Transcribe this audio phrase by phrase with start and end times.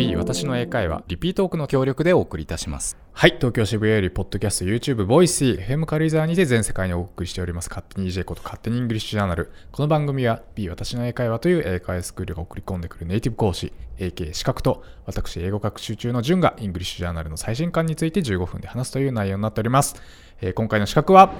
[0.00, 16.54] B 私の英会話リピートークの協力でお送りいたしますはい東京渋谷よりポッドキャスト YouTube Voice FM 軽井沢にて全世界にお送りしております勝手に EJ こと勝手に English Journal この番組は B 私の英会話という英会話スクールが送り込んでくるネイティブ講師 AK 資格と私英語学習中の順が
[16.58, 20.00] English Journal の最新刊について15分で話すという内容になっております、
[20.40, 21.30] えー今回の資格は？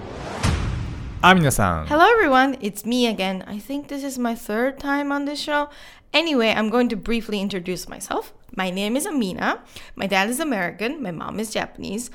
[1.22, 2.58] あ皆さん Hello, everyone.
[2.60, 3.42] It's me again.
[3.46, 5.68] I think this is my third time on this show.
[6.12, 8.32] Anyway, I'm going to briefly introduce myself.
[8.56, 9.62] My name is Amina.
[9.96, 11.02] My dad is American.
[11.02, 12.10] My mom is Japanese.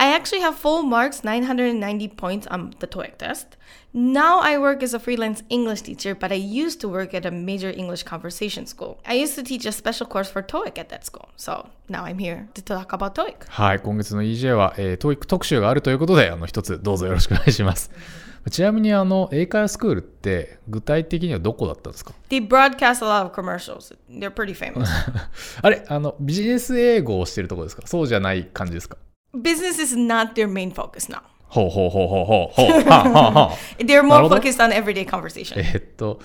[0.00, 3.56] I actually have full marks, 990 points on the TOEIC test.
[3.92, 7.32] Now I work as a freelance English teacher, but I used to work at a
[7.32, 9.00] major English conversation school.
[9.04, 11.28] I used to teach a special course for TOEIC at that school.
[11.34, 13.48] So now I'm here to talk about TOEIC.
[13.48, 17.90] はい、今月の EJ は、えー、TOEIC 特集があるということで、あの、一つどうぞよろしくお願いします。
[18.52, 23.96] ちなみに、あの、英会話スクールって、具体的にはどこだったんですか They broadcast a lot of commercials.
[24.08, 24.86] They're pretty famous.
[25.60, 28.96] あれ、あの、ビジネス英語をしてるとこですかそうじゃない感じですか
[29.42, 31.20] Business is not their main focus now.
[31.48, 32.82] ほうほうほうほうほうほう。
[32.88, 35.54] はあはあはあ They're more focused on everyday conversation.
[35.58, 36.20] えーっと、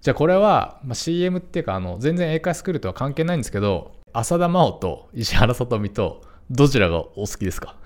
[0.00, 7.76] じゃあこれは、まあ、CM っていうか、あの、全然英会話スクールとは関係ないんですけど、浅田真央と石原さとみと、どちらがお好きですか？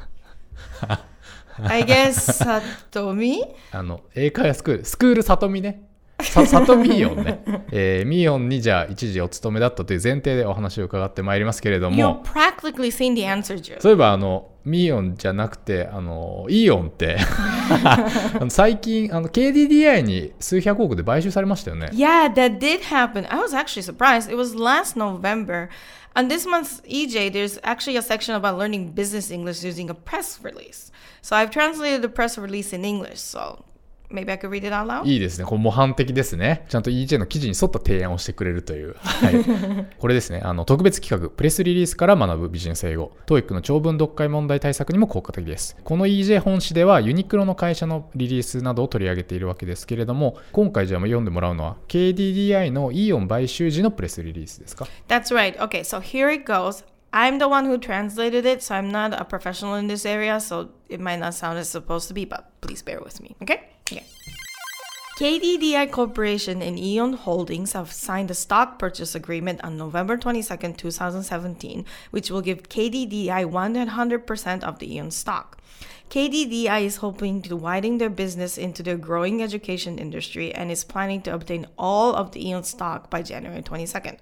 [1.64, 3.40] I guess Satomi?
[3.72, 5.87] あの、英会話スクール、スクール里見ね。
[6.20, 7.42] さ、里ミーヨンね。
[7.70, 13.80] えー、ミーヨンにじゃあ一時お勤めだったという前提でお話を伺ってまいりますけれど You're も、practically saying the answer, Jude.
[13.80, 17.18] そういえばあの、ミーヨンじゃなくて、あの、イーオンって、
[17.84, 21.90] あの最近、あの、KDDI に数百億で買収されましたよね。
[21.92, 23.26] Yeah, that did happen.
[23.32, 24.30] I was actually surprised.
[24.30, 25.68] It was last November.
[26.14, 30.40] On this month's EJ, there's actually a section about learning business English using a press
[30.42, 30.90] release.
[31.22, 33.20] So I've translated the press release in English.
[33.20, 33.64] So
[34.10, 35.06] maybe I could read it out loud.
[35.06, 35.44] いいですね。
[35.44, 36.64] これ模範的ですね。
[36.68, 38.96] ちゃんと EJ の記事に沿った提案をしてくれるという。
[38.98, 39.44] はい。
[39.98, 40.40] これですね。
[40.44, 43.12] あの、特別企画、プレスリリースから学ぶビジネス英語。
[43.26, 45.76] TOEIC の長文読解問題対策にも効果的です。
[45.84, 55.56] この EJ 本誌ではユニクロの会社のリリースなどを取り上げているわけですけれども、今回じゃあ読んでもらうのは KDDI のイオン買収時のプレスリリースですか That's right.
[55.58, 56.84] Okay, so here it goes.
[57.10, 60.68] I'm the one who translated it, so I'm not a professional in this area, so
[60.90, 63.62] it might not sound as supposed to be, but please bear with me, okay?
[63.90, 64.04] Okay.
[65.18, 71.84] KDDI Corporation and Eon Holdings have signed a stock purchase agreement on November 22, 2017,
[72.12, 75.58] which will give KDDI 100% of the Eon stock.
[76.10, 81.20] KDDI is hoping to widen their business into the growing education industry and is planning
[81.22, 84.18] to obtain all of the Eon stock by January 22nd.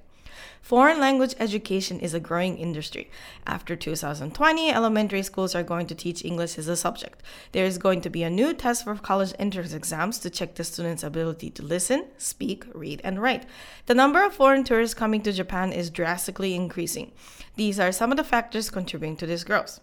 [0.67, 3.09] Foreign language education is a growing industry.
[3.47, 7.23] After 2020, elementary schools are going to teach English as a subject.
[7.53, 10.65] There is going to be a new test for college entrance exams to check the
[10.65, 13.47] students' ability to listen, speak, read, and write.
[13.87, 17.13] The number of foreign tourists coming to Japan is drastically increasing.
[17.57, 19.81] These are some of the factors contributing to this growth.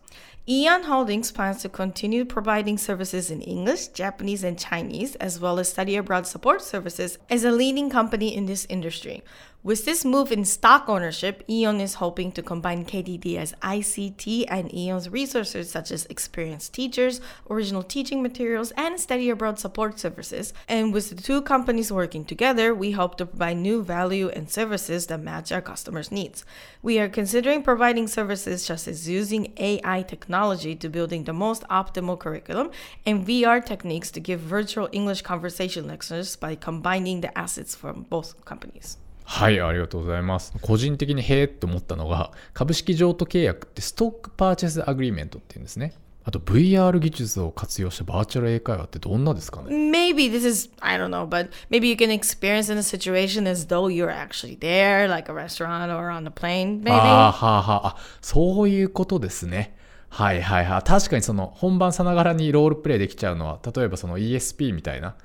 [0.48, 5.70] Eon Holdings plans to continue providing services in English, Japanese, and Chinese, as well as
[5.70, 9.24] study abroad support services as a leading company in this industry.
[9.64, 15.10] With this move in stock ownership, Eon is hoping to combine KDDI's ICT and Eon's
[15.10, 20.54] resources such as experienced teachers, original teaching materials, and study abroad support services.
[20.68, 25.08] And with the two companies working together, we hope to provide new value and services
[25.08, 26.44] that match our customers' needs.
[26.82, 32.18] We are considering providing services such as using AI technology to building the most optimal
[32.18, 32.70] curriculum
[33.06, 38.36] and VR techniques to give virtual English conversation lectures by combining the assets from both
[38.46, 38.98] companies.
[39.26, 40.54] はい、ありがとうございます。
[40.62, 45.94] 個人的にへえって思ったのが、株式譲渡契約って stock purchase agreement っていうんですね。
[46.26, 53.50] あと VR 技術を活用したバーチャル英会話ってどんなですかね？Maybe this is, I don't know, but maybe you can experience in a situation
[53.50, 56.92] as though you're actually there, like a restaurant or on a plane, maybe.
[56.92, 59.76] あーはあはあ、あ、そういうことですね。
[60.08, 60.82] はいはいはい。
[60.84, 65.16] 確かにその本番さながらにロールプレイできちゃうのは、例えばその ESP みたいな、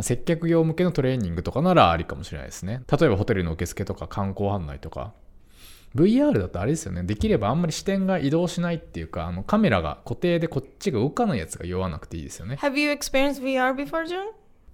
[0.00, 2.82] 接客業向けのトレーニングとかならありかもしれないですね。
[2.90, 5.12] 例えばホテルの受付とか観光案内とか。
[5.94, 7.02] VR だとあれですよね。
[7.02, 12.56] できればあんまり視点が移動しないっていうか、あのカメラが固定でこっちが動かないやつが酔わなくていいですよね。
[12.60, 14.26] Have you experienced VR before, June?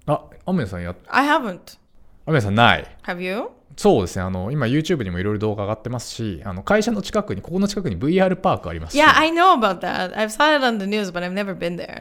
[0.06, 1.78] あ、アメヤさんやっ、I haven't.
[2.26, 2.96] アメヤさんない。
[3.04, 3.48] Have you?
[3.76, 4.22] そうですね。
[4.22, 10.14] あの、今 YouTube にもいろいろ動画上がってますし、あの、会社の近くに、ここの近くに VR パークありますし、Yeah, I know about that.
[10.14, 12.00] I've saw it on the news, but I've never been there.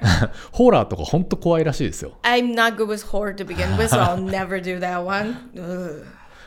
[0.52, 2.12] ホラーとかほんと怖いらしいですよ。
[2.24, 5.36] I'm not good with horror to begin with, so I'll never do that one.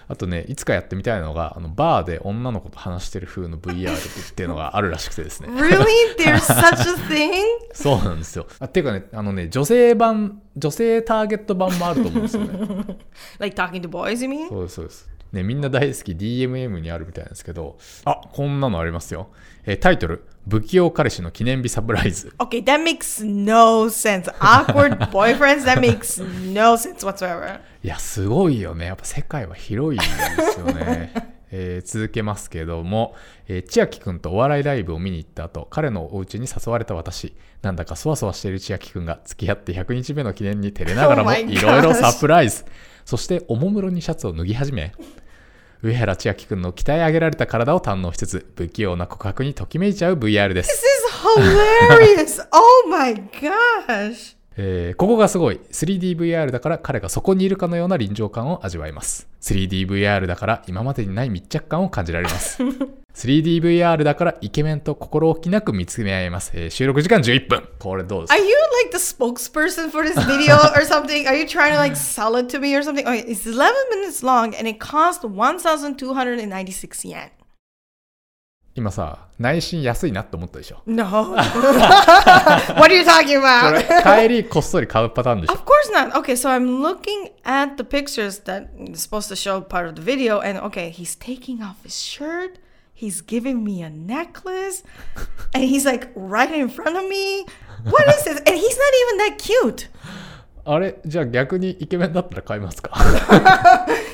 [0.08, 5.48] あとね、いつかやってみたいのが、あのバーで女の子と話してる風の VR っていうのがあるらしくてですね。
[5.48, 5.84] Really?
[6.18, 7.42] There's such a thing?
[7.72, 8.46] そうなんですよ。
[8.60, 12.98] あっていうかね、あのね、女性版、女性ターゲット版もあると思うんですよね。
[13.38, 14.48] Like talking to boys, you mean?
[14.48, 15.16] そうです、そうです。
[15.32, 19.28] ね、みんな大好き DMM にあるみたいなんですけど、あ、こんなのありますよ。
[19.64, 22.32] えータイトル、不器用彼氏の記念日サプライズ。
[22.38, 24.32] Okay, that makes no sense.
[24.38, 27.58] Awkward boyfriends, that makes no sense whatsoever.
[27.86, 28.86] いや、すごいよね。
[28.86, 30.04] やっぱ世界は広いで
[30.52, 31.12] すよね。
[31.52, 33.14] えー続けますけども、
[33.46, 42.64] えー千秋くんとお笑いライブを見に行った後、彼のお家に誘われた私、なんだかそわそわしている千秋くんが付き合って100日目の記念に照れながらも Oh いろいろサプライズ。
[43.04, 44.92] そして、おもむろにシャツを脱ぎ始め、
[45.80, 50.72] 上原千秋くんの鍛え上げられた体を堪能しつつ、不器用な告白にときめいちゃう VR で This す。
[50.72, 50.80] is
[51.22, 52.48] hilarious.
[52.50, 54.34] oh my gosh.
[54.58, 62.62] えーここがすごい 3DVR だから彼がそこにいるかのような臨場感を味わえます 3DVR だから今までにない密着感を感じられます
[63.14, 68.54] 3DVR だからイケメンと心置きなく見つめ合えます、えー収録時間11分これどうです Are you
[68.84, 71.26] like the spokesperson for this video or something?
[71.26, 73.06] Are you trying to like sell it to me or something?
[73.06, 77.30] Okay, it's 11 minutes long and it cost 1,296 yen.
[78.76, 81.04] 今さ内心安いなって思ったでしょ No.
[81.04, 83.72] what are you talking こ about?
[83.72, 86.12] れ帰りこっそり買うパターンでしょ Of course not.
[86.12, 90.02] Okay, so I'm looking at the pictures that is supposed to show part of the
[90.02, 92.58] video, and okay, he's taking off his shirt.
[92.94, 94.82] He's giving me a necklace,
[95.54, 97.44] and he's like right in front of me.
[97.84, 98.38] What is this?
[98.46, 99.88] And he's not even that cute.
[100.66, 100.96] あれ？
[101.04, 102.90] じゃあ逆にイケメンだったら買いますか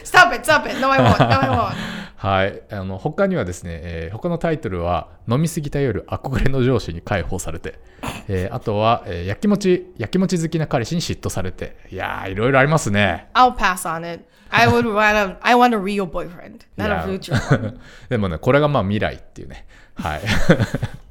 [0.04, 0.80] ？Stop it, stop it.
[0.80, 1.18] No, I won't.
[1.18, 1.74] No, I won't.
[2.16, 7.80] はいあの他にはですね、えー他のタイトルは「飲みすぎた夜憧れの上司に解放されて」
[8.28, 14.24] えーあとは、えーやきもち焼きもち好きな彼氏に嫉妬されていやーいろいろありますね I'll pass on it.
[14.50, 15.36] I would want a.
[15.42, 17.74] I want a real boyfriend, not a future.
[18.08, 19.66] でもねこれがまあ未来っていうね
[19.96, 20.20] はい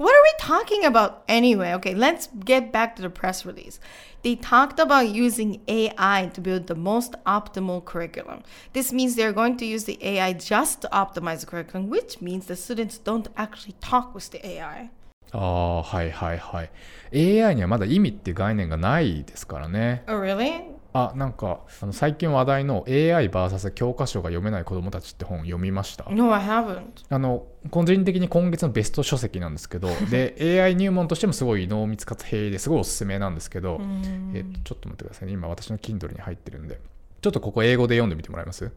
[0.00, 1.72] What are we talking about anyway?
[1.74, 3.80] Okay, let's get back to the press release.
[4.22, 8.42] They talked about using AI to build the most optimal curriculum.
[8.72, 12.46] This means they're going to use the AI just to optimize the curriculum, which means
[12.46, 14.90] the students don't actually talk with the AI.
[15.32, 16.70] ああはいはいはい
[17.42, 20.69] AI にはまだ意味っていう概念がないですからね Oh, really?
[20.93, 26.05] あなんかあの最近話題の AIVS 教科書が読めない子供たちって本読みました。
[26.09, 26.81] No, I haven't.
[27.09, 33.79] あの個人的に今月のベスト書籍なんですけど で AI 入門としてもすごい濃密かつ平易ですごいおすすめなんですけど、
[34.33, 35.33] えっとちょっと待ってくださいね。
[35.33, 36.79] 今私の Kindle に入ってるんで。
[37.21, 38.71] ちょっとここ英語で読んでみてもらえます？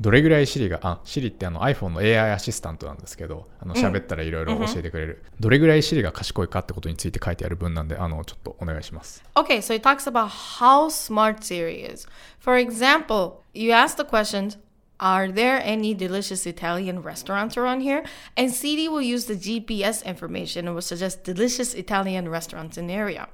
[0.00, 9.24] どれぐらい Siri が、あ、Siri ってあの iPhone の AI アシスタントなんですけど、あの喋ったらいろいろ教えてくれる、どれぐらい Siri が賢いかってことについて書いてある文なんで、あの、ちょっとお願いします。
[9.34, 12.06] Okay, so it talks about how smart Siri is.
[12.38, 14.58] For example, you ask the questions,
[15.00, 18.04] Are there any delicious Italian restaurants around here?
[18.36, 22.94] And Siri will use the GPS information and will suggest delicious Italian restaurants in the
[22.94, 23.28] area.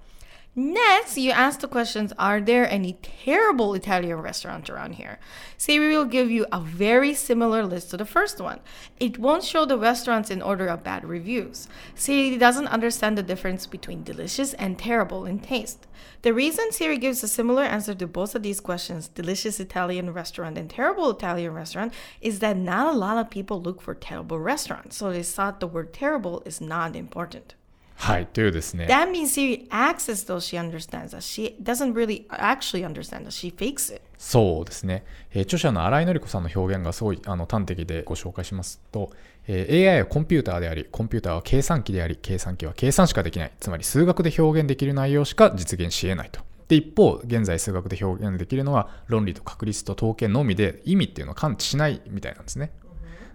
[0.57, 5.19] Next, you ask the questions Are there any terrible Italian restaurants around here?
[5.57, 8.61] Siri will give you a very similar list to the first one.
[9.01, 11.67] It won't show the restaurants in order of bad reviews.
[11.97, 15.89] Siri doesn't understand the difference between delicious and terrible in taste.
[16.23, 20.57] The reason Siri gives a similar answer to both of these questions, delicious Italian restaurant
[20.57, 24.99] and terrible Italian restaurant, is that not a lot of people look for terrible restaurants.
[24.99, 27.57] So they thought the word terrible is not important.
[27.95, 28.87] はい、というですね。
[28.87, 31.17] That means Siri acts as though she understands.
[31.21, 33.27] She doesn't really actually understand.
[33.31, 34.03] She fakes it.
[34.19, 39.11] そうですね、えー著者の新井紀子さんの表現がすごいあの端的でご紹介しますと、
[39.47, 52.73] えー AI はコンピューターでありコンピューターは計算機であり計算機は計算しかできないつまり数学で表現できる内容しか実現し得ないとで一方現在数学で表現できるのは論理と確率と統計のみで意味っていうのを感知しないみたいなんですね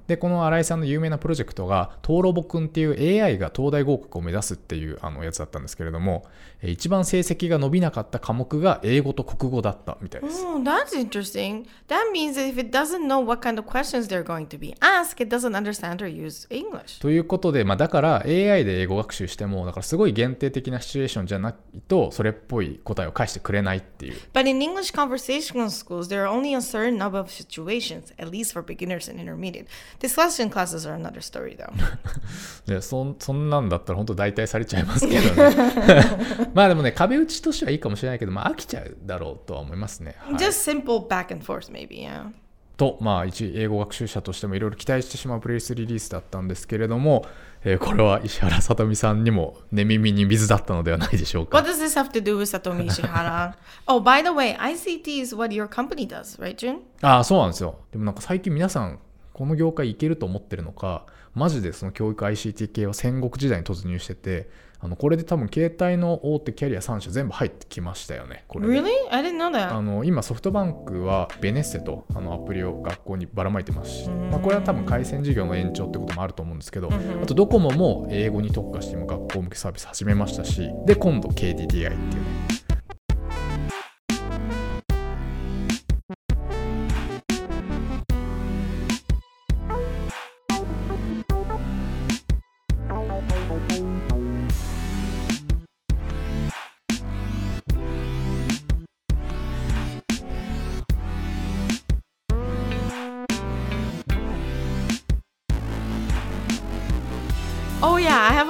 [0.10, 6.26] でこの新井さんの有名なプロジェクトが「トーロボくん」っていう AI が東大合格を目指すっていうあのやつだったんですけれども
[6.62, 10.46] えー一番成績が伸びなかった科目が英語と国語だったみたいです。
[10.46, 11.66] Oh, that's interesting.
[11.88, 14.74] That means that if it doesn't know what kind of questions they're going to be
[14.80, 17.02] asked, it doesn't understand or use English.
[17.02, 21.56] ということで、まあ、だから AI で英語学習してもだからすごい限定的なシチュエーションじゃない
[21.88, 28.54] とそれっぽい答えを返してくれないっていう But in English conversational schools, there are only a certain number of situations, at least
[28.54, 29.68] for beginners and intermediate.
[30.00, 31.72] Discussion classes are another story, though.
[32.66, 35.54] でそんそんなんだったら本当代替されちゃいますけどね
[36.54, 40.52] まあでもね壁打ちとしてはいいかもしれないけど、まあ、飽きちゃうだろうとは思いますね、はい Just
[40.84, 42.32] simple back and forth, maybe, yeah.
[42.78, 47.26] と、まあ、一英語学習者としてもいろいろ期待してしまうプレイスリリースだったんですけれども、
[47.66, 51.74] えーこれは石原さとみさんにも寝耳に水だったのではないでしょう What か。
[51.74, 53.54] does this have to do with Satomi Ishihara?
[53.88, 56.78] oh, by the way, ICT is what your company does, right, Jun?
[57.02, 57.80] ああ、そうなんですよ。
[57.92, 59.00] でもなんか最近皆さん、
[59.40, 64.50] この業界いけると思ってるのか、マジでその教育 ICT 系は戦国時代に突入してて、
[64.82, 68.44] あのこれで多分携帯の大手キャリア3社全部入ってきましたよね。
[68.50, 68.90] これで Really?
[69.10, 69.74] I didn't know that.
[69.74, 82.49] あの今ソフトバンクはベネッセとあのアプリを学校にばらまいてますし、まあ、これは多分回線事業の延長ってこともあると思うんですけど、あとドコモも英語に特化して今学校向けサービス始めましたしで今度 KDDI っていうね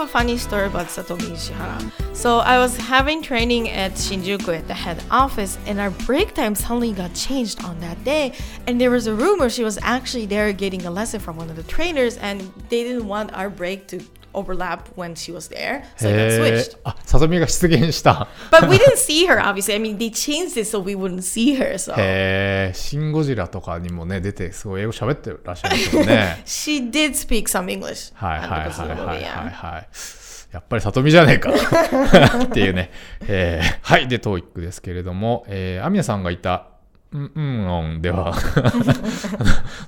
[0.10, 2.16] funny story about Satomi Ishihara.
[2.16, 6.56] So I was having training at Shinjuku at the head office, and our break time
[6.56, 8.34] suddenly got changed on that day.
[8.66, 11.56] And there was a rumor she was actually there getting a lesson from one of
[11.56, 14.00] the trainers, and they didn't want our break to
[14.34, 16.74] overlap when she was there, so it got へ switched.
[16.76, 18.28] ーあさとみが出現した。
[18.52, 19.74] But we didn't see her, obviously.
[19.76, 21.74] I mean, they changed it so we wouldn't see her.
[21.76, 26.42] So へえ、シン・ゴジラとかにもね、出て、すごい英語喋ってらっしゃいますよね。
[26.46, 28.12] she did speak some English.
[28.16, 29.88] はいはい uh, はいはいはい.はい。
[30.52, 32.92] やっぱり里見じゃねえかっていうね。
[33.28, 34.08] えーはい。
[34.08, 36.68] で、トーイックですけれども、えー、アミナさんがいた、
[37.15, 38.35] うん、うん、うんでは、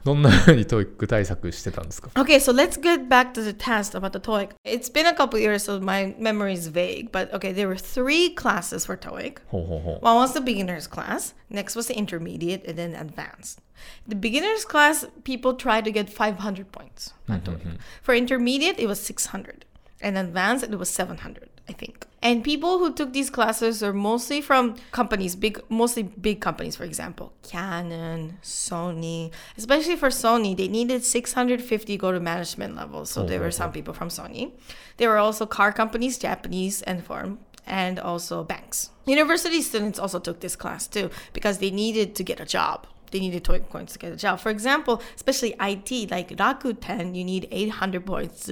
[0.04, 4.50] どんな風にトーイック対策してたんですか Okay, so let's get back to the test about the TOEIC.
[4.64, 7.10] It's been a couple years, so my memory is vague.
[7.10, 9.38] But okay, there were three classes for TOEIC.
[9.48, 10.04] ほうほうほう。
[10.04, 13.58] One was the beginners class, next was the intermediate, and then advanced.
[14.06, 17.78] The beginners class, people tried to get 500 points on TOEIC.
[18.02, 19.64] For intermediate, it was 600,
[20.00, 22.05] and advanced, it was 700, I think.
[22.21, 26.75] And people who took these classes are mostly from companies, big, mostly big companies.
[26.75, 29.31] For example, Canon, Sony.
[29.57, 33.05] Especially for Sony, they needed 650 go to management level.
[33.05, 34.51] So oh, there were some people from Sony.
[34.97, 38.89] There were also car companies, Japanese and foreign and also banks.
[39.05, 42.85] University students also took this class too because they needed to get a job.
[43.11, 44.39] They needed TOEIC points to get a job.
[44.39, 48.51] For example, especially IT, like Rakuten, you need 800 points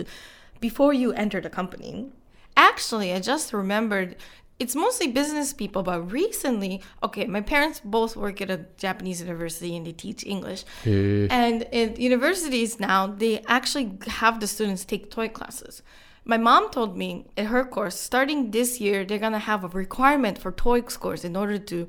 [0.59, 2.11] before you enter the company.
[2.58, 4.16] Actually, I just remembered
[4.60, 9.76] it's mostly business people, but recently, okay, my parents both work at a Japanese university
[9.76, 10.64] and they teach English.
[10.84, 11.28] へえ。
[11.28, 15.82] And in universities now, they actually have the students take TOEIC classes.
[16.24, 20.38] My mom told me in her course, starting this year, they're gonna have a requirement
[20.38, 21.88] for TOEIC scores in order to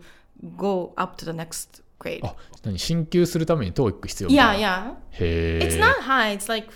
[0.57, 2.21] go up to the next grade.
[2.23, 4.95] あ、何進級するためにトーイック必要 Yeah, yeah.
[5.11, 5.59] へえ。
[5.61, 6.35] It's not high.
[6.35, 6.67] It's like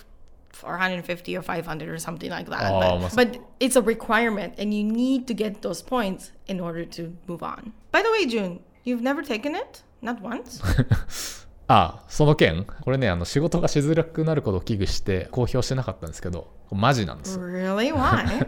[0.55, 2.71] 450 or 500 or something like that.
[2.71, 6.85] Oh, but, but it's a requirement, and you need to get those points in order
[6.85, 7.73] to move on.
[7.91, 9.83] By the way, June, you've never taken it?
[10.01, 10.61] Not once?
[11.67, 17.93] あその件これねあの仕事がしづらくなることを危惧して公表してなかったんですけどマジなんですよ really?
[17.93, 18.43] Why?
[18.45, 18.47] い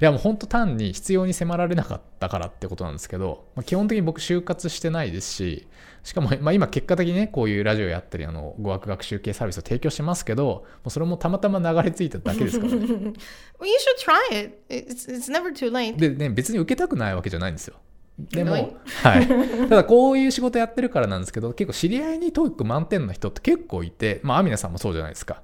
[0.00, 5.66] やもう本当単に必要に迫られなかったからってことなんですけど、まあ、基本的に僕就活してないですし
[6.04, 13.12] しかも、まあ、今結果的にねこういうラジオやったりあの語学学習系サービスを提供してますけどもうそれもたまたま流れ着いただけですからね well, you
[13.78, 14.62] should try it.
[14.68, 15.96] It's, it's never too late.
[15.96, 17.76] でね別に受けたくないわけじゃないんですよ
[18.18, 18.52] でも？
[19.02, 19.26] はい、
[19.68, 25.42] ただこういう仕事やってるからなんですけど結構知り合いに TOEIC 満点の人って結構いてまあアミナさんもそうじゃないですか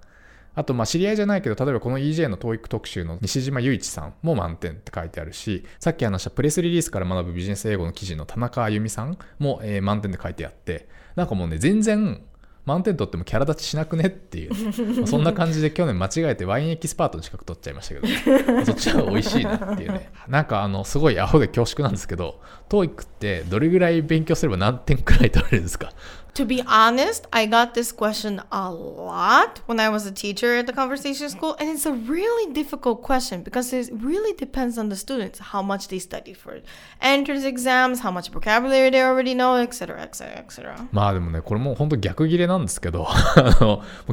[0.55, 12.23] あとまあ知り合いじゃないけど例えばこの EJ の TOEIC 特集の西島雄一さんも満点って書いてあるしさっき話したプレスリリースから学ぶビジネス英語の記事の田中あゆみさんも、えー満点で書いてあってなんかもうね全然
[12.69, 14.51] 満点取ってもキャラ立ちしなくねっていう。
[14.99, 20.11] まあそんな感じで去年間違えてワインエキスパートの資格取っちゃいましたけどそっちは美味しいなっていうね。
[20.29, 25.91] なんかあのすごいアホで恐縮なんですけど TOEIC ってどれぐらい勉強すれば何点くらい取れるんですか？
[26.39, 30.73] To be honest, I got this question a lot when I was a teacher at the
[30.73, 35.41] conversation school, and it's a really difficult question because it really depends on the students
[35.41, 36.61] how much they study for
[37.03, 40.89] entrance exams, how much vocabulary they already know, etc., etc., etc.
[40.93, 43.09] まあでもねこれもう本当逆切れなんですけど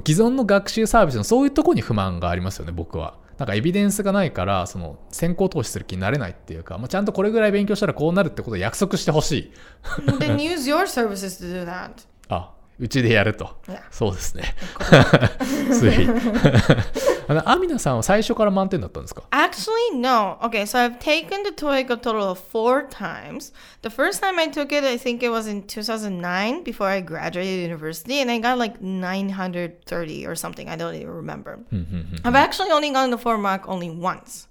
[0.03, 3.19] 既存の学習サービスのそういうとこに不満がありますよね僕は。
[3.37, 9.51] なんかエビデンスがないからその先行投資する気になれないっていうか、まあ、ちゃんとこれぐらい勉強したらこうなるってことを約束してほしい。
[10.19, 12.07] then use your services to do that.
[12.28, 13.58] あ うちでやると。
[13.66, 13.82] Yeah.
[13.90, 14.54] そうですね。
[15.70, 16.08] つい。
[17.28, 20.38] あの、アミナさんは最初から満点だったんですか Actually, no.
[20.40, 23.52] Okay, so I've taken the TOEIC a total of four times.
[23.82, 27.60] The first time I took it, I think it was in 2009 before I graduated
[27.60, 30.68] university, and I got like 930 or something.
[30.70, 31.58] I don't even remember.
[32.24, 34.48] I've actually only gotten the four mark only once.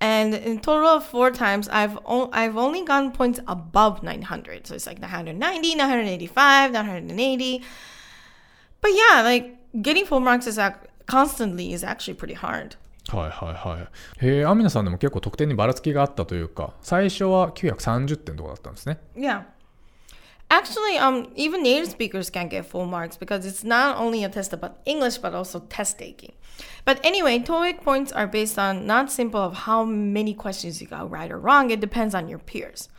[0.00, 4.66] And in total of four times, I've o- I've only gotten points above 900.
[4.66, 7.62] So it's like 990, 985, 980.
[8.82, 10.76] But yeah, like getting full marks is ac-
[11.06, 12.76] constantly is actually pretty hard.
[13.08, 14.26] はいはいはい。
[14.26, 18.98] へえ、アミナさんでも結構得点にばらつきがあったというか、最初は930点とかだったんですね。
[19.16, 19.42] Yeah.
[20.51, 24.51] Actually, um, even native speakers can't get full marks because it's not only a test
[24.51, 26.33] about English but also test taking.
[26.85, 31.11] But anyway, TOEIC points are based on not simple of how many questions you got
[31.11, 31.69] right or wrong.
[31.69, 32.89] It depends on your peers.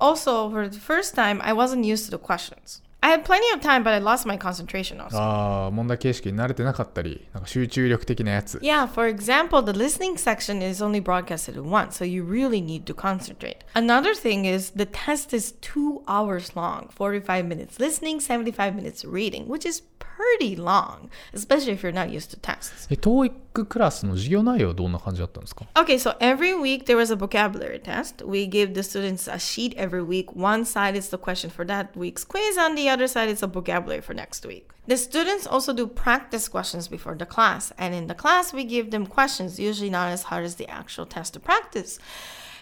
[0.00, 2.82] Also, for the first time, I wasn't used to the questions.
[3.05, 5.17] I had plenty of time, but I lost my concentration also.
[5.17, 8.59] ああ、問題形式に慣れてなかったり、なんか集中力的なやつ。
[8.59, 12.93] Yeah, for example, the listening section is only broadcasted once, so you really need to
[12.93, 13.57] concentrate.
[13.73, 19.47] Another thing is the test is two hours long 45 minutes listening, 75 minutes reading,
[19.47, 22.87] which is pretty long, especially if you're not used to tests.
[22.91, 28.25] え、TOEIC クラスの授業内容はどんな感じだったんですか Okay, so every week there was a vocabulary test.
[28.25, 30.27] We give the students a sheet every week.
[30.35, 33.46] One side is the question for that week's quiz, and the other side is a
[33.46, 34.70] vocabulary for next week.
[34.86, 38.90] The students also do practice questions before the class, and in the class, we give
[38.90, 41.98] them questions, usually not as hard as the actual test to practice.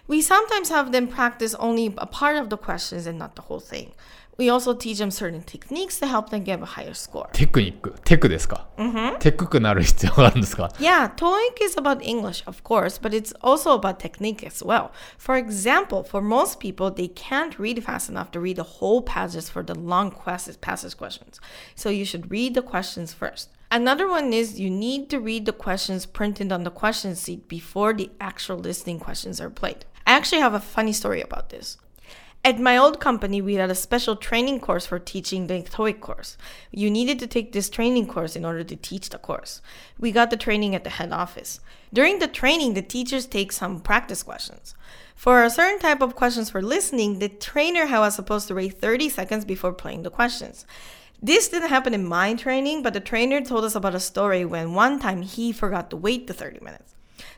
[0.08, 3.60] We sometimes have them practice only a part of the questions and not the whole
[3.60, 3.92] thing.
[4.39, 7.29] We also teach them certain techniques to help them get a higher score.
[7.33, 7.93] テクニック。
[8.05, 8.69] テクですか、
[9.19, 14.91] テクくなる必要があるんですか Yeah, TOEIC is about English, of course, but it's also about technique as well.
[15.17, 19.49] For example, for most people, they can't read fast enough to read the whole passages
[19.49, 21.41] for the long questions, passage questions.
[21.75, 23.49] So you should read the questions first.
[23.69, 27.93] Another one is you need to read the questions printed on the question sheet before
[27.93, 29.83] the actual listening questions are played.
[30.07, 31.77] I actually have a funny story about this.
[32.46, 36.36] At my old company, we had a special training course for teaching the TOEIC course.
[36.70, 39.62] You needed to take this training course in order to teach the course.
[39.98, 41.60] We got the training at the head office.
[41.90, 44.74] During the training, the teachers take some practice questions.
[45.16, 49.08] For a certain type of questions for listening, the trainer was supposed to wait 30
[49.08, 50.66] seconds before playing the questions.
[51.22, 54.74] This didn't happen in my training, but the trainer told us about a story when
[54.74, 56.94] one time he forgot to wait the 30 minutes.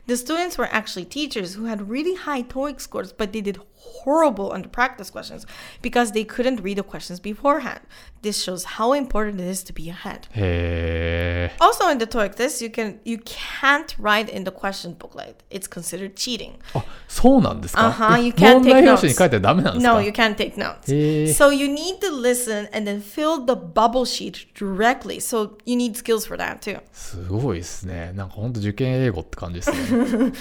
[0.07, 3.59] The students were actually teachers who had really high TOEIC scores, but they did
[4.04, 5.44] horrible on the practice questions
[5.82, 7.80] because they couldn't read the questions beforehand.
[8.22, 10.26] This shows how important it is to be ahead.
[10.34, 11.56] へえ。
[11.58, 15.34] Also in the TOEIC test, you can you can't write in the question booklet.
[15.50, 16.52] It's considered cheating.
[16.74, 18.96] あ、そうなんですか、 Uh-huh, え you can't 問 take 題用 notes.
[18.98, 20.94] 紙に書いてダメなんですか No, you can't take notes.
[20.94, 21.24] へえ。
[21.32, 25.18] So you need to listen and then fill the bubble sheet directly.
[25.18, 26.80] So you need skills for that too.
[26.92, 28.12] すごいですね。
[28.14, 30.32] なんかほんと受験英語って感じですね。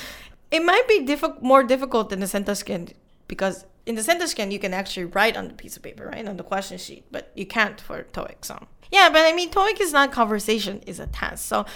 [0.53, 2.93] It might be diffi- more difficult than the sentence scan
[3.28, 6.26] because in the sentence scan you can actually write on the piece of paper, right,
[6.26, 8.44] on the question sheet, but you can't for TOEIC.
[8.44, 8.58] So
[8.90, 11.46] yeah, but I mean TOEIC is not conversation; is a test.
[11.46, 11.66] So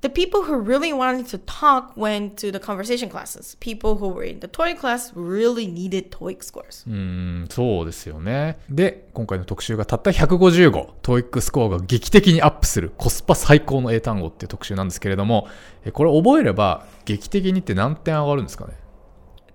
[0.00, 3.56] the people who really wanted to talk went to the conversation classes.
[3.58, 6.84] People who were in the TOEIC class really needed TOEIC scores.
[6.86, 8.58] うん、そうですよね。
[8.70, 15.48] で、今回の特集がたった150語、TOEIC スコアが劇的にアップするコスパ最高の英単語っていう特集なんですけれども、
[15.84, 18.74] えこれ覚えれば劇的にって何点上がるんですかね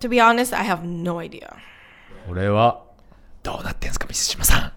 [0.02, 1.56] To be honest, I have no idea.
[2.26, 2.84] これは、
[3.42, 4.72] どうなってんすか、水島さん。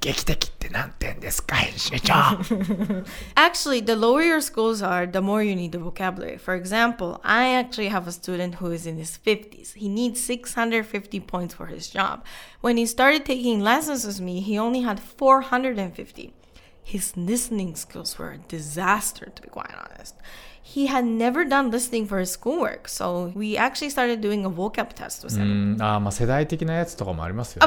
[0.00, 2.12] 劇的って何点ですか、編集長。
[3.36, 6.38] Actually, the lower your scores are, the more you need the vocabulary.
[6.38, 9.74] For example, I actually have a student who is in his 50s.
[9.74, 12.24] He needs 650 points for his job.
[12.62, 16.32] When he started taking lessons with me, he only had 450.
[16.93, 20.15] His listening skills were a disaster, to be quite honest.
[20.61, 24.93] He had never done listening for his schoolwork, so we actually started doing a vocab
[24.93, 25.77] test with him.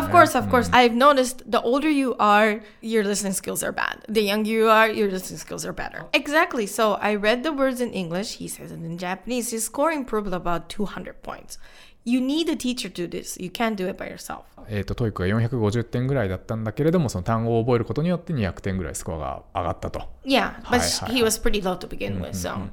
[0.03, 0.71] Of course, of course.
[0.73, 3.97] I've noticed the older you are, your listening skills are bad.
[4.09, 6.07] The younger you are, your listening skills are better.
[6.15, 6.67] Exactly.
[6.67, 8.37] So I read the words in English.
[8.37, 9.51] He says it in Japanese.
[9.51, 11.59] His score improved about 200 points.
[12.05, 13.41] You need a teacher to do this.
[13.43, 14.43] You can't do it by yourself.
[14.69, 20.09] えっ、と、 TOEIC が450点ぐらいだったんだけれども、その単語を覚えることによって200点ぐらいスコアが上がったと。
[20.25, 20.79] Yeah, but
[21.13, 22.69] he was pretty low to begin with, so.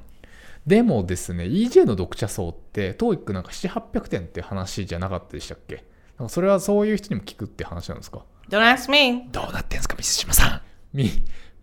[0.66, 5.84] でもですね、EJ の読者層って、 TOEIC なんか7、800点って話じゃなかったでしたっけ？
[6.18, 9.28] なんかそれはそういう人にも効くって話なんですか？Don't ask me.
[9.30, 10.60] どうなってんすか、水島さん？
[10.96, 11.10] み、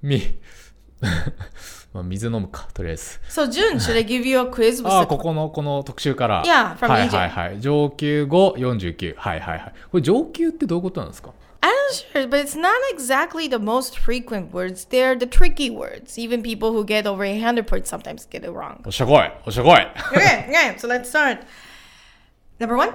[0.01, 0.21] み、
[1.95, 3.21] まあ水飲むか、とりあえず。
[3.29, 6.43] So, June, should I give you a quiz ああ、ここの、この特集から。
[6.43, 7.61] Yeah, from はいはいはい。
[7.61, 9.15] 上級語句。
[9.15, 9.73] はいはいはい。
[9.89, 11.31] これ上級ってどういうことなんですか
[11.61, 14.85] I'm not sure, but it's not exactly the most frequent words.
[14.89, 16.19] They're the tricky words.
[16.19, 18.81] Even people who get over 800 points sometimes get it wrong.
[18.85, 21.39] おっしゃこいおっしゃこい okay, okay, so let's start.
[22.59, 22.91] Number one,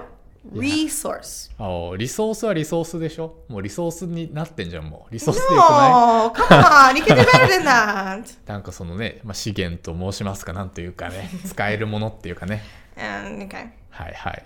[0.53, 1.51] resource.
[1.59, 3.35] あリソースはリソースでしょ？
[3.47, 5.13] もうリソースになってんじゃんもう。
[5.13, 8.23] リソースでよくない？No, come on, you can do better than that.
[8.47, 11.29] なんかそのね、まあ、資源と申しますかなんというかね。
[11.45, 12.63] 使えるものっていうかね。
[12.97, 13.69] And, okay.
[13.91, 14.45] はいはい。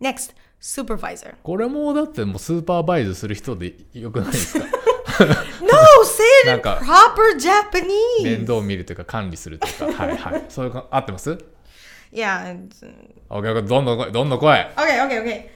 [0.00, 1.34] Next, supervisor.
[1.42, 4.66] これもだってもうスーパーバイズする人でよくないですか？
[5.18, 5.24] No,
[6.04, 8.40] say it in proper 面 Japanese.
[8.46, 10.04] 倒を見るというか管理するというか。
[10.04, 10.44] はいはい。
[10.48, 11.36] それが合ってます？
[12.12, 12.68] Yeah.
[12.68, 12.92] it's-
[13.30, 15.48] ?OK どんどん来いどんどん来い Okay, okay, okay.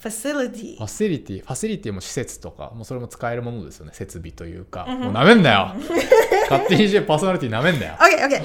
[0.00, 0.76] Facility.
[0.76, 5.74] ファシリティファシリティも施設とかもうそれも使えるものですよね設備というか、もうなめんなよ
[6.48, 8.42] 勝手に DJ パーソナリティなめんなよ Okay, okay.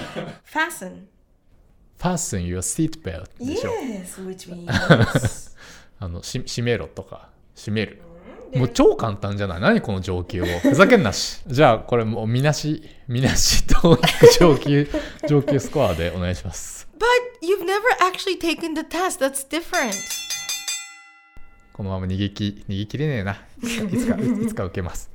[0.52, 1.04] Fasten.
[2.00, 5.52] Fasten your seatbelt でしょ Yes, which means
[6.00, 8.02] あのし閉めろとか閉める
[8.56, 9.62] もう超簡単じゃない？
[9.62, 10.46] 何この上級を？
[10.60, 14.00] ふざけんなし じゃあこれもうみなしみなしと
[14.40, 14.88] 上級
[15.30, 19.20] 上級スコアでお願いします But you've never actually taken the test.
[19.20, 19.94] That's different.
[21.74, 23.34] このまま逃げき逃げきれねえな。
[23.62, 25.12] いつかいつか受けます。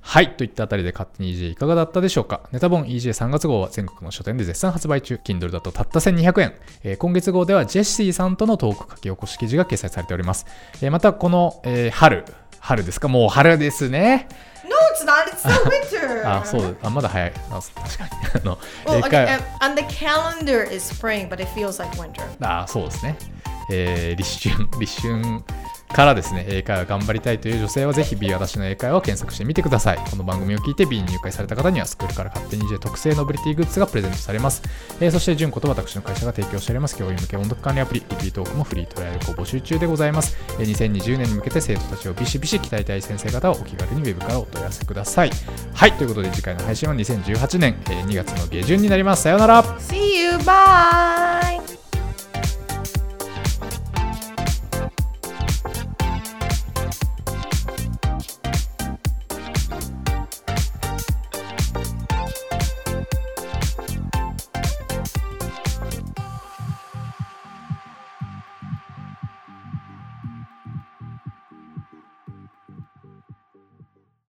[0.00, 0.36] はい。
[0.36, 2.42] といったあたりで勝手に EJ いかがだったでしょうか？
[2.52, 5.16] ネタ本 EJ3 月号は全国の書店で絶賛発売中。
[5.24, 10.46] Kindle だとたった1200円、えー今月号ではジェシーさんとのトーク書き起こし記事が掲載されております、
[10.80, 12.24] えーまたこの、えー春。
[12.60, 13.08] 春ですか？
[13.08, 14.28] もう春ですね。
[14.92, 15.26] It's not.
[15.28, 16.22] It's still winter.
[16.26, 16.76] あ、そう。
[16.82, 17.32] あ、まだ早い。
[17.50, 18.10] あ確かに。
[18.42, 22.22] あの、Well, 英 okay, 会 uh, on the calendar is spring, but it feels like winter.
[22.40, 23.16] あ、そうですね。
[23.70, 25.42] えー立春、立春
[25.92, 29.98] からですね、英会話頑張りたいという女性はぜひ B 私の英会話を検索してみてください。
[30.10, 34.62] この番組を聞いて B に入会された方にはスクールから勝手に J 特製ノブリティグッズがプレゼントされます。
[35.00, 40.36] えーそして、純子と私の会社が提供しております教員向け音読管理アプリ、リピートークもフリートライアルを募集中でございます。
[40.58, 45.30] えー2020年に向けて生徒たちをビシビシ鍛えたい先生方はお気軽にウェブからお問い合わせください。
[45.74, 49.22] はい、ということで次回の配信は2018年、えー2月の下旬になります。
[49.24, 49.62] さようなら。
[49.78, 50.38] See you.
[50.38, 51.61] Bye.